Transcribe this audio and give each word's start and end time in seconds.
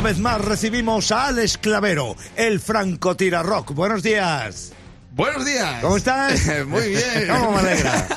Una 0.00 0.08
vez 0.08 0.18
más 0.18 0.40
recibimos 0.42 1.12
a 1.12 1.26
Alex 1.26 1.58
Clavero, 1.58 2.16
el 2.34 2.58
francotira 2.58 3.42
rock. 3.42 3.74
Buenos 3.74 4.02
días. 4.02 4.72
Buenos 5.10 5.44
días. 5.44 5.82
¿Cómo 5.82 5.98
estás? 5.98 6.40
muy 6.66 6.88
bien. 6.88 7.28
¿Cómo 7.28 7.52
me 7.52 7.58
alegra? 7.58 8.08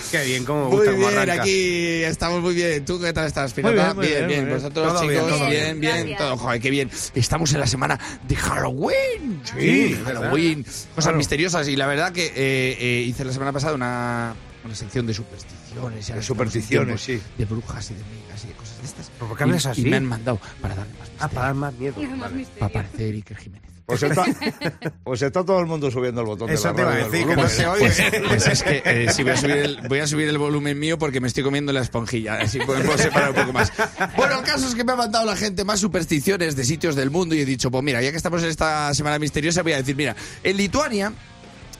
Qué 0.12 0.22
bien, 0.24 0.44
cómo 0.44 0.60
me 0.60 0.66
Muy 0.68 0.76
gusta 0.76 0.92
cómo 0.92 1.08
bien, 1.08 1.18
arranca. 1.18 1.42
aquí 1.42 2.04
estamos 2.04 2.42
muy 2.42 2.54
bien. 2.54 2.84
¿Tú 2.84 3.00
qué 3.00 3.12
tal 3.12 3.26
estás, 3.26 3.56
Muy 3.60 3.72
bien, 3.72 3.96
muy 3.96 4.06
bien, 4.06 4.24
muy 4.26 4.34
bien. 4.36 4.50
Vosotros, 4.50 4.86
Todo 4.92 5.00
bien, 5.08 5.20
chicos, 5.24 5.38
todo 5.40 5.50
bien, 5.50 5.80
bien, 5.80 6.16
todo. 6.16 6.36
Joder, 6.36 6.60
qué 6.60 6.70
bien. 6.70 6.90
Estamos 7.16 7.52
en 7.52 7.58
la 7.58 7.66
semana 7.66 7.98
de 8.28 8.36
Halloween. 8.36 9.42
Sí, 9.42 9.98
Halloween. 10.04 10.62
Cosas 10.62 10.88
Claro. 10.96 11.18
misteriosas. 11.18 11.66
Y 11.66 11.74
la 11.74 11.88
verdad 11.88 12.12
que 12.12 12.26
eh, 12.26 12.76
eh, 12.78 13.04
hice 13.04 13.24
la 13.24 13.32
semana 13.32 13.50
pasada 13.50 13.74
una, 13.74 14.36
una 14.64 14.74
sección 14.74 15.06
de 15.06 15.14
supersticiones. 15.14 16.06
De 16.08 16.22
supersticiones, 16.22 17.00
sí. 17.00 17.20
De 17.38 17.44
brujas 17.44 17.90
y 17.90 17.94
de 17.94 18.00
migas 18.04 18.44
y 18.44 18.48
de 18.48 18.52
cosas 18.54 18.78
de 18.80 18.86
estas. 18.86 19.10
¿Por 19.10 19.28
qué 19.36 19.42
Y- 19.42 19.44
hablas 19.44 19.66
así? 19.66 19.82
Y 19.82 19.90
me 19.90 19.96
han 19.96 20.04
mandado 20.06 20.40
para 20.60 20.74
darle 20.74 20.92
más 20.98 21.08
Ah, 21.18 21.28
para 21.28 21.46
dar 21.46 21.54
más 21.54 21.74
miedo. 21.74 21.94
Vale. 21.96 22.34
misterio. 22.34 22.58
Para 22.60 22.72
parecer 22.72 23.14
Iker 23.14 23.36
Jiménez. 23.36 23.72
Pues 23.84 24.00
está, 24.04 24.24
pues 25.04 25.20
está 25.22 25.44
todo 25.44 25.58
el 25.58 25.66
mundo 25.66 25.90
subiendo 25.90 26.20
el 26.20 26.26
botón 26.28 26.46
de 26.46 26.54
Eso 26.54 26.68
la 26.68 26.74
te 26.74 26.80
iba 26.82 26.90
a 26.90 26.94
radio 26.94 27.10
decir, 27.10 27.26
que 27.26 27.34
volumen. 27.34 27.44
no 27.44 27.50
se 27.50 27.66
oye. 27.66 28.22
Pues 28.28 28.46
es 28.46 28.62
que 28.62 28.82
eh, 28.84 29.12
si 29.12 29.22
voy 29.24 29.32
a, 29.32 29.36
subir 29.36 29.56
el, 29.56 29.80
voy 29.88 29.98
a 29.98 30.06
subir 30.06 30.28
el 30.28 30.38
volumen 30.38 30.78
mío 30.78 30.98
porque 30.98 31.20
me 31.20 31.26
estoy 31.26 31.42
comiendo 31.42 31.72
la 31.72 31.80
esponjilla. 31.80 32.38
Así 32.38 32.60
puedo 32.60 32.96
separar 32.96 33.30
un 33.30 33.34
poco 33.36 33.52
más. 33.52 33.72
Bueno, 34.16 34.38
el 34.38 34.44
caso 34.44 34.68
es 34.68 34.74
que 34.76 34.84
me 34.84 34.92
ha 34.92 34.96
mandado 34.96 35.26
la 35.26 35.36
gente 35.36 35.64
más 35.64 35.80
supersticiones 35.80 36.54
de 36.54 36.64
sitios 36.64 36.94
del 36.94 37.10
mundo 37.10 37.34
y 37.34 37.40
he 37.40 37.44
dicho, 37.44 37.70
pues 37.72 37.82
mira, 37.82 38.00
ya 38.00 38.12
que 38.12 38.16
estamos 38.16 38.42
en 38.44 38.50
esta 38.50 38.94
semana 38.94 39.18
misteriosa, 39.18 39.62
voy 39.62 39.72
a 39.72 39.78
decir, 39.78 39.96
mira, 39.96 40.14
en 40.44 40.56
Lituania. 40.56 41.12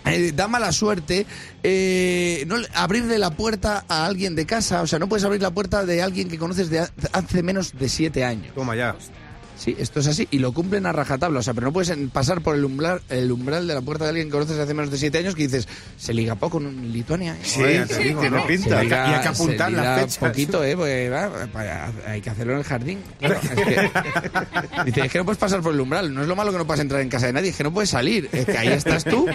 Eh, 0.07 0.33
da 0.35 0.49
mala 0.49 0.73
suerte 0.73 1.27
eh, 1.63 2.45
no, 2.47 2.57
abrirle 2.75 3.19
la 3.19 3.31
puerta 3.31 3.85
a 3.89 4.07
alguien 4.07 4.35
de 4.35 4.47
casa, 4.47 4.83
o 4.83 4.87
sea, 4.87 4.99
no 4.99 5.09
puedes 5.09 5.25
abrir 5.25 5.41
la 5.43 5.51
puerta 5.51 5.85
de 5.85 6.03
alguien 6.03 6.29
que 6.29 6.39
conoces 6.39 6.71
de 6.71 6.81
ha- 6.81 6.91
hace 7.13 7.43
menos 7.43 7.79
de 7.79 7.89
siete 7.89 8.25
años. 8.25 8.55
Toma 8.55 8.75
ya. 8.77 8.97
Sí, 9.59 9.77
esto 9.79 10.01
es 10.01 10.07
así 10.09 10.27
y 10.31 10.39
lo 10.39 10.53
cumplen 10.53 10.87
a 10.87 10.93
rajatabla, 10.93 11.39
o 11.39 11.43
sea, 11.43 11.55
pero 11.55 11.67
no 11.69 11.73
puedes 11.73 11.97
pasar 12.13 12.41
por 12.41 12.57
el 12.57 12.65
umbral, 12.65 13.01
el 13.09 13.31
umbral 13.31 13.67
de 13.69 13.75
la 13.75 13.81
puerta 13.81 14.05
de 14.05 14.11
alguien 14.11 14.27
que 14.29 14.33
conoces 14.33 14.59
hace 14.59 14.75
menos 14.75 14.91
de 14.91 14.99
siete 14.99 15.19
años 15.19 15.35
que 15.37 15.43
dices, 15.45 15.69
se 15.97 16.13
liga 16.15 16.35
poco 16.35 16.59
en 16.59 16.93
Lituania. 16.93 17.35
¿eh?". 17.35 17.39
Sí, 17.45 17.63
te 17.95 18.03
digo, 18.03 18.29
¿no? 18.29 18.45
pinta. 18.47 18.79
Se 18.79 18.85
liga- 18.85 19.09
Y 19.11 19.15
hay 19.15 19.21
que 19.21 19.29
apuntar 19.29 19.71
se 19.71 19.77
las 19.77 19.85
liga 19.85 19.97
fechas. 19.99 20.19
poquito, 20.19 20.65
¿eh? 20.65 20.75
Va, 21.09 21.31
para- 21.53 21.93
hay 22.07 22.21
que 22.21 22.31
hacerlo 22.31 22.55
en 22.55 22.59
el 22.59 22.65
jardín. 22.65 22.99
Claro, 23.21 23.39
es 23.41 23.51
que- 23.51 23.91
dice, 24.87 25.01
es 25.03 25.13
que 25.13 25.19
no 25.19 25.25
puedes 25.25 25.39
pasar 25.39 25.61
por 25.61 25.73
el 25.75 25.81
umbral. 25.81 26.13
No 26.13 26.23
es 26.23 26.29
lo 26.29 26.35
malo 26.35 26.51
que 26.51 26.59
no 26.59 26.67
puedas 26.67 26.81
entrar 26.81 27.01
en 27.01 27.09
casa 27.09 27.27
de 27.27 27.33
nadie, 27.33 27.51
es 27.51 27.57
que 27.57 27.63
no 27.65 27.73
puedes 27.73 27.91
salir. 27.91 28.29
Es 28.33 28.45
que 28.47 28.59
ahí 28.59 28.69
estás 28.69 29.05
tú, 29.05 29.27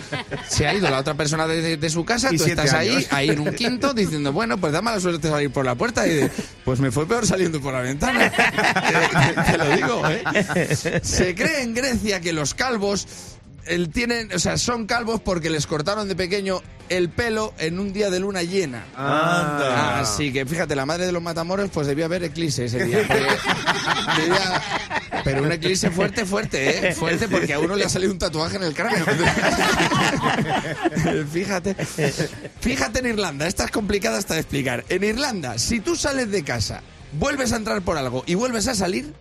se 0.50 0.68
ha 0.68 0.74
ido 0.74 0.90
la 0.90 1.00
otra 1.00 1.14
persona 1.14 1.48
de, 1.48 1.62
de- 1.62 1.78
de 1.78 1.90
su 1.90 2.04
casa, 2.04 2.34
Y 2.34 2.38
tú 2.38 2.46
estás 2.46 2.74
ahí, 2.74 2.90
años. 2.90 3.08
ahí 3.12 3.30
en 3.30 3.40
un 3.40 3.54
quinto, 3.54 3.94
diciendo, 3.94 4.34
bueno, 4.34 4.58
pues 4.58 4.74
da 4.74 4.82
mala 4.82 5.00
suerte 5.00 5.30
salir 5.30 5.52
por 5.52 5.64
la 5.64 5.76
puerta. 5.76 6.06
Y 6.08 6.14
dice, 6.16 6.32
pues 6.66 6.80
me 6.80 6.92
fue 6.92 7.08
peor 7.08 7.26
saliendo 7.26 7.62
por 7.62 7.74
la 7.74 7.82
ventana. 7.82 8.30
te, 9.46 9.52
te 9.52 9.58
lo 9.58 9.70
digo, 9.76 10.02
¿eh? 10.12 11.00
Se 11.04 11.36
cree 11.36 11.62
en 11.62 11.74
Grecia 11.74 12.20
que 12.22 12.34
los 12.34 12.54
calvos 12.54 13.08
el, 13.66 13.90
tienen, 13.90 14.32
o 14.34 14.40
sea, 14.40 14.58
son 14.58 14.86
calvos 14.86 15.22
porque 15.22 15.50
les 15.50 15.68
cortaron 15.68 16.08
de 16.08 16.16
pequeño 16.16 16.62
el 16.90 17.10
pelo 17.10 17.54
en 17.58 17.80
un 17.80 17.92
día 17.92 18.10
de 18.10 18.20
luna 18.20 18.44
llena. 18.44 18.86
Anda. 18.96 20.00
Así 20.00 20.32
que 20.32 20.46
fíjate, 20.46 20.76
la 20.76 20.86
madre 20.86 21.06
de 21.06 21.12
los 21.12 21.22
matamoros 21.22 21.70
pues 21.72 21.88
debió 21.88 22.06
haber 22.06 22.24
eclipse 22.24 22.66
ese 22.66 22.84
día. 22.86 23.00
debía- 24.18 24.62
pero 25.24 25.44
un 25.44 25.52
eclipse 25.52 25.90
fuerte, 25.92 26.26
fuerte, 26.26 26.90
¿eh? 26.90 26.96
Fuerte 26.96 27.28
porque 27.28 27.54
a 27.54 27.60
uno 27.60 27.76
le 27.76 27.84
ha 27.84 27.90
salido 27.90 28.14
un 28.14 28.18
tatuaje 28.18 28.56
en 28.56 28.64
el 28.64 28.74
cráneo. 28.74 29.06
fíjate. 31.34 31.76
Fíjate 32.62 33.00
en 33.00 33.06
Irlanda, 33.08 33.48
esta 33.48 33.66
es 33.66 33.72
complicada 33.72 34.18
hasta 34.18 34.36
de 34.36 34.40
explicar. 34.42 34.86
En 34.88 35.04
Irlanda, 35.04 35.58
si 35.58 35.82
tú 35.82 35.98
sales 35.98 36.32
de 36.32 36.44
casa, 36.44 36.82
vuelves 37.14 37.52
a 37.52 37.58
entrar 37.58 37.82
por 37.82 37.98
algo 37.98 38.24
y 38.26 38.36
vuelves 38.36 38.70
a 38.70 38.76
salir, 38.76 39.14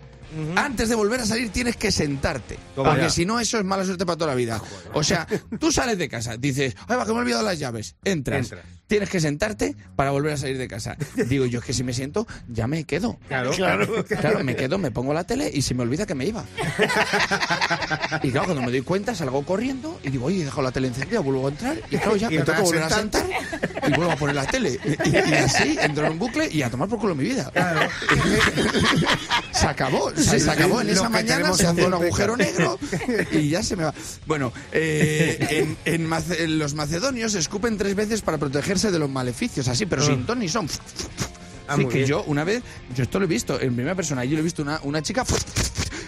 antes 0.57 0.89
de 0.89 0.95
volver 0.95 1.21
a 1.21 1.27
salir 1.27 1.51
tienes 1.51 1.77
que 1.77 1.91
sentarte. 1.91 2.59
Toma 2.75 2.91
porque 2.91 3.11
si 3.11 3.25
no, 3.25 3.41
eso 3.41 3.59
es 3.59 3.65
mala 3.65 3.84
suerte 3.84 4.05
para 4.05 4.17
toda 4.17 4.31
la 4.31 4.37
vida. 4.37 4.61
O 4.93 5.03
sea, 5.03 5.27
tú 5.61 5.73
sales 5.73 5.99
de 5.99 6.09
casa, 6.09 6.37
dices, 6.37 6.77
ay, 6.89 6.97
va, 6.97 7.05
que 7.06 7.12
me 7.12 7.19
he 7.19 7.23
olvidado 7.23 7.43
las 7.45 7.59
llaves. 7.59 7.97
Entras. 8.05 8.41
Entras. 8.41 8.65
Tienes 8.87 9.11
que 9.11 9.21
sentarte 9.21 9.75
para 9.97 10.12
volver 10.12 10.34
a 10.34 10.37
salir 10.37 10.59
de 10.59 10.69
casa. 10.69 10.97
Digo, 11.28 11.45
yo 11.47 11.59
es 11.59 11.65
que 11.65 11.73
si 11.73 11.83
me 11.83 11.93
siento, 11.93 12.27
ya 12.49 12.67
me 12.67 12.84
quedo. 12.84 13.19
Claro. 13.28 13.50
Claro, 14.06 14.45
me 14.45 14.55
quedo, 14.55 14.78
me 14.78 14.91
pongo 14.91 15.12
la 15.12 15.25
tele 15.25 15.50
y 15.53 15.62
se 15.62 15.75
me 15.75 15.83
olvida 15.83 16.06
que 16.06 16.15
me 16.15 16.25
iba. 16.27 16.45
Y 18.23 18.31
claro, 18.31 18.47
cuando 18.47 18.62
me 18.62 18.71
doy 18.71 18.83
cuenta, 18.83 19.15
salgo 19.15 19.45
corriendo 19.45 20.00
y 20.03 20.11
digo, 20.11 20.27
oye, 20.27 20.43
he 20.43 20.45
dejado 20.45 20.62
la 20.62 20.73
tele 20.73 20.89
encendida, 20.89 21.21
vuelvo 21.21 21.47
a 21.47 21.50
entrar 21.50 21.77
y 21.91 21.97
claro, 21.97 22.17
ya 22.17 22.33
Y 22.33 22.39
me 22.39 22.45
tengo 22.45 22.59
que 22.59 22.65
volver 22.65 22.83
a 22.83 22.91
sentar 22.91 23.27
y 23.87 23.91
vuelvo 23.93 24.12
a 24.12 24.17
poner 24.17 24.37
la 24.37 24.47
tele. 24.47 24.79
Y, 25.05 25.09
y 25.11 25.34
así 25.34 25.77
entro 25.81 26.06
en 26.06 26.12
un 26.12 26.19
bucle 26.19 26.49
y 26.50 26.62
a 26.62 26.71
tomar 26.71 26.89
por 26.89 26.99
culo 26.99 27.15
mi 27.15 27.25
vida. 27.25 27.50
Se 29.53 29.67
acabó, 29.67 30.12
se, 30.16 30.41
se 30.41 30.50
acabó 30.50 30.81
en 30.81 30.91
esa 30.91 31.09
mañana, 31.09 31.53
se 31.54 31.66
hace 31.66 31.84
un 31.84 31.94
agujero 31.94 32.37
negro 32.37 32.78
y 33.32 33.49
ya 33.49 33.62
se 33.62 33.77
me 33.77 33.84
va. 33.84 33.94
Bueno, 34.27 34.53
eh, 34.72 35.75
en, 35.84 35.94
en 35.94 36.06
Mace- 36.06 36.43
en 36.44 36.59
los 36.59 36.75
macedonios 36.75 37.34
escupen 37.34 37.77
tres 37.78 37.94
veces 37.94 38.22
para 38.22 38.38
protegerse 38.38 38.91
de 38.91 38.99
los 38.99 39.10
maleficios, 39.10 39.69
así, 39.69 39.87
pero 39.87 40.03
sin 40.05 40.26
ton 40.26 40.38
ni 40.38 40.49
son. 40.49 40.66
Ah, 41.69 41.72
Así 41.75 41.82
muy 41.82 41.91
que 41.93 41.99
bien. 41.99 42.09
yo 42.10 42.22
una 42.28 42.44
vez, 42.44 42.62
yo 42.94 43.03
esto 43.03 43.19
lo 43.19 43.25
he 43.25 43.28
visto 43.28 43.60
en 43.60 43.75
primera 43.75 43.97
persona, 43.97 44.25
yo 44.25 44.34
lo 44.34 44.38
he 44.38 44.43
visto 44.44 44.62
una, 44.62 44.78
una 44.84 45.03
chica, 45.03 45.25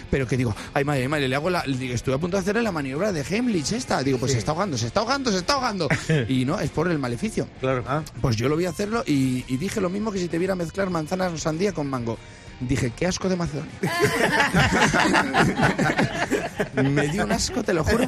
pero 0.09 0.25
que 0.25 0.37
digo, 0.37 0.55
ay 0.73 0.85
madre, 0.85 1.01
ay 1.01 1.07
madre, 1.09 1.27
le 1.27 1.35
hago 1.35 1.49
la, 1.49 1.65
le 1.65 1.77
digo, 1.77 1.93
estuve 1.93 2.15
a 2.15 2.17
punto 2.17 2.37
de 2.37 2.41
hacerle 2.41 2.61
la 2.61 2.71
maniobra 2.71 3.11
de 3.11 3.21
Heimlich 3.29 3.73
esta, 3.73 4.01
digo, 4.01 4.17
pues 4.17 4.31
se 4.31 4.37
está 4.37 4.51
ahogando, 4.51 4.77
se 4.77 4.87
está 4.87 5.01
ahogando, 5.01 5.31
se 5.31 5.37
está 5.39 5.53
ahogando. 5.55 5.89
Y 6.29 6.45
no, 6.45 6.57
es 6.61 6.69
por 6.69 6.89
el 6.89 6.97
maleficio. 6.97 7.45
Claro. 7.59 7.83
Ah, 7.85 8.01
Pues 8.21 8.37
yo 8.37 8.47
lo 8.47 8.55
vi 8.55 8.65
hacerlo 8.67 9.03
y, 9.05 9.43
y 9.49 9.57
dije 9.57 9.81
lo 9.81 9.89
mismo 9.89 10.13
que 10.13 10.19
si 10.19 10.29
te 10.29 10.37
viera 10.37 10.55
mezclar 10.55 10.89
manzanas 10.89 11.33
o 11.33 11.37
sandía 11.37 11.73
con 11.73 11.87
mango. 11.89 12.17
Dije, 12.59 12.91
qué 12.95 13.07
asco 13.07 13.29
de 13.29 13.35
Macedonia. 13.37 13.71
Me 16.83 17.07
dio 17.07 17.23
un 17.23 17.31
asco, 17.31 17.63
te 17.63 17.73
lo 17.73 17.83
juro. 17.85 18.03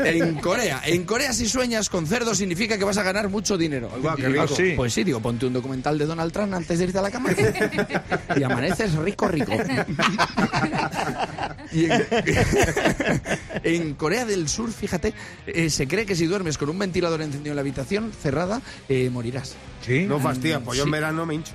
En 0.00 0.34
Corea, 0.36 0.82
en 0.84 1.04
Corea 1.04 1.32
si 1.32 1.48
sueñas 1.48 1.88
con 1.88 2.06
cerdo 2.06 2.34
significa 2.34 2.76
que 2.76 2.84
vas 2.84 2.98
a 2.98 3.02
ganar 3.02 3.28
mucho 3.30 3.56
dinero. 3.56 3.88
Guau, 4.02 4.16
qué 4.16 4.28
Digo, 4.28 4.42
rico. 4.42 4.54
sí. 4.54 4.72
Pues 4.76 4.92
sí, 4.92 5.02
digo, 5.04 5.20
ponte 5.20 5.46
un 5.46 5.52
documental 5.54 5.96
de 5.96 6.04
Donald 6.06 6.30
Trump 6.32 6.52
antes 6.54 6.78
de 6.78 6.84
irte 6.84 6.98
a 6.98 7.02
la 7.02 7.10
cama 7.10 7.30
y 8.36 8.42
amaneces 8.42 8.94
rico, 8.96 9.28
rico. 9.28 9.52
Y 11.72 11.86
en, 11.86 12.02
en 13.62 13.94
Corea 13.94 14.24
del 14.26 14.48
Sur, 14.48 14.70
fíjate, 14.72 15.14
eh, 15.46 15.70
se 15.70 15.88
cree 15.88 16.04
que 16.06 16.14
si 16.14 16.26
duermes 16.26 16.58
con 16.58 16.68
un 16.68 16.78
ventilador 16.78 17.22
encendido 17.22 17.52
en 17.52 17.56
la 17.56 17.60
habitación 17.62 18.12
cerrada, 18.12 18.60
eh, 18.88 19.08
morirás. 19.10 19.54
Sí. 19.84 20.04
no 20.06 20.18
fastidias, 20.18 20.62
pues 20.64 20.78
yo 20.78 20.84
Sí. 20.84 20.88
en 20.88 20.92
verano 20.92 21.26
me 21.26 21.34
hincho. 21.34 21.52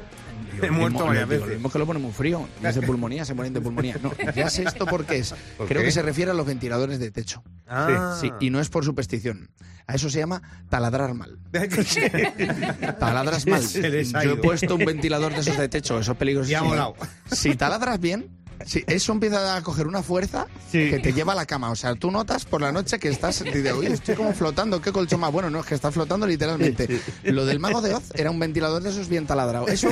He 0.61 0.71
muerto 0.71 1.05
varias 1.05 1.27
veces. 1.27 1.47
Lo 1.47 1.53
mismo 1.53 1.69
que 1.69 1.79
lo 1.79 1.85
pone 1.85 1.99
muy 1.99 2.11
frío. 2.11 2.47
No 2.61 2.69
es 2.69 2.75
de 2.75 2.81
pulmonía, 2.81 3.25
se 3.25 3.33
mueren 3.33 3.53
de 3.53 3.61
pulmonía. 3.61 3.97
No, 4.01 4.11
ya 4.35 4.49
sé 4.49 4.63
esto 4.63 4.85
porque 4.85 5.17
es. 5.17 5.33
¿Por 5.57 5.67
Creo 5.67 5.81
qué? 5.81 5.85
que 5.87 5.91
se 5.91 6.01
refiere 6.01 6.31
a 6.31 6.33
los 6.33 6.45
ventiladores 6.45 6.99
de 6.99 7.11
techo. 7.11 7.43
Ah. 7.67 8.17
Sí, 8.19 8.31
y 8.39 8.49
no 8.49 8.59
es 8.59 8.69
por 8.69 8.83
superstición. 8.85 9.49
A 9.87 9.95
eso 9.95 10.09
se 10.09 10.19
llama 10.19 10.41
taladrar 10.69 11.13
mal. 11.13 11.37
Taladras 12.99 13.45
mal. 13.47 13.61
Yo 13.61 14.31
he 14.31 14.37
puesto 14.37 14.75
un 14.75 14.85
ventilador 14.85 15.33
de 15.33 15.39
esos 15.41 15.57
de 15.57 15.69
techo, 15.69 15.99
eso 15.99 16.11
es 16.13 16.17
peligroso. 16.17 16.49
Y 16.51 16.53
ha 16.53 16.61
volado. 16.61 16.95
Si 17.31 17.55
taladras 17.55 17.99
bien, 17.99 18.29
si 18.65 18.83
eso 18.87 19.11
empieza 19.11 19.55
a 19.55 19.61
coger 19.61 19.87
una 19.87 20.03
fuerza 20.03 20.47
Sí. 20.71 20.89
que 20.89 20.99
te 20.99 21.13
lleva 21.13 21.33
a 21.33 21.35
la 21.35 21.45
cama. 21.45 21.69
O 21.71 21.75
sea, 21.75 21.95
tú 21.95 22.11
notas 22.11 22.45
por 22.45 22.61
la 22.61 22.71
noche 22.71 22.99
que 22.99 23.09
estás. 23.09 23.41
Oye, 23.41 23.93
estoy 23.93 24.15
como 24.15 24.33
flotando, 24.33 24.81
qué 24.81 24.91
colchón 24.91 25.19
más 25.19 25.31
bueno. 25.31 25.49
No, 25.49 25.59
es 25.59 25.65
que 25.65 25.75
estás 25.75 25.93
flotando 25.93 26.25
literalmente. 26.27 27.01
Lo 27.23 27.45
del 27.45 27.59
mago 27.59 27.81
de 27.81 27.93
Oz 27.95 28.11
era 28.15 28.31
un 28.31 28.39
ventilador 28.39 28.81
de 28.83 28.89
esos 28.89 29.07
bien 29.09 29.25
taladrado. 29.27 29.67
Eso. 29.67 29.89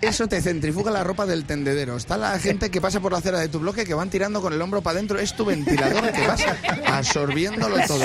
Eso 0.00 0.28
te 0.28 0.40
centrifuga 0.40 0.90
la 0.90 1.04
ropa 1.04 1.26
del 1.26 1.44
tendedero. 1.44 1.96
Está 1.96 2.16
la 2.16 2.38
gente 2.38 2.70
que 2.70 2.80
pasa 2.80 3.00
por 3.00 3.12
la 3.12 3.18
acera 3.18 3.38
de 3.38 3.48
tu 3.48 3.58
bloque 3.58 3.84
que 3.84 3.92
van 3.92 4.08
tirando 4.08 4.40
con 4.40 4.52
el 4.54 4.62
hombro 4.62 4.80
para 4.80 4.96
adentro. 4.96 5.18
Es 5.18 5.36
tu 5.36 5.44
ventilador 5.44 6.10
que 6.12 6.26
vas 6.26 6.40
absorbiéndolo 6.86 7.76
todo. 7.86 8.04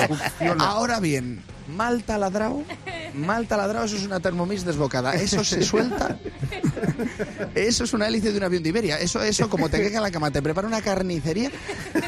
Ahora 0.58 1.00
bien, 1.00 1.42
mal 1.74 2.02
taladrado, 2.04 2.62
mal 3.16 3.46
taladrado, 3.46 3.86
eso 3.86 3.96
es 3.96 4.04
una 4.04 4.20
Thermomix 4.20 4.64
desbocada. 4.64 5.14
Eso 5.14 5.42
se 5.44 5.62
suelta. 5.62 6.18
Eso 7.54 7.84
es 7.84 7.92
una 7.92 8.08
hélice 8.08 8.30
de 8.32 8.38
un 8.38 8.44
avión 8.44 8.62
de 8.62 8.68
Iberia. 8.68 8.98
Eso, 8.98 9.22
eso, 9.22 9.48
como 9.48 9.68
te 9.68 9.78
queda 9.78 9.96
en 9.96 10.02
la 10.02 10.10
cama, 10.10 10.30
te 10.30 10.42
prepara 10.42 10.68
una 10.68 10.82
carnicería 10.82 11.50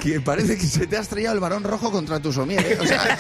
que 0.03 0.21
parece 0.21 0.57
que 0.57 0.67
se 0.67 0.87
te 0.87 0.97
ha 0.97 1.01
estrellado 1.01 1.35
el 1.35 1.41
varón 1.41 1.65
rojo 1.65 1.91
contra 1.91 2.21
tu 2.21 2.33
somier. 2.33 2.65
¿eh? 2.65 2.79
O 2.81 2.87
sea, 2.87 3.19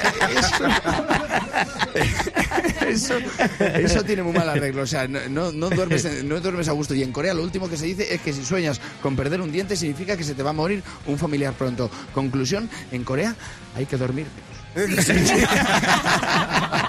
eso, 2.86 3.14
eso, 3.58 4.04
tiene 4.04 4.22
muy 4.22 4.32
mal 4.32 4.48
arreglo. 4.48 4.82
O 4.82 4.86
sea, 4.86 5.08
no, 5.08 5.52
no, 5.52 5.70
duermes, 5.70 6.24
no 6.24 6.40
duermes 6.40 6.68
a 6.68 6.72
gusto. 6.72 6.94
Y 6.94 7.02
en 7.02 7.12
Corea 7.12 7.34
lo 7.34 7.42
último 7.42 7.68
que 7.68 7.76
se 7.76 7.86
dice 7.86 8.14
es 8.14 8.20
que 8.20 8.32
si 8.32 8.44
sueñas 8.44 8.80
con 9.02 9.16
perder 9.16 9.40
un 9.40 9.50
diente 9.50 9.76
significa 9.76 10.16
que 10.16 10.24
se 10.24 10.34
te 10.34 10.42
va 10.42 10.50
a 10.50 10.54
morir 10.54 10.82
un 11.06 11.18
familiar 11.18 11.54
pronto. 11.54 11.90
Conclusión, 12.12 12.68
en 12.92 13.04
Corea 13.04 13.34
hay 13.74 13.86
que 13.86 13.96
dormir 13.96 14.26
menos. 14.74 15.06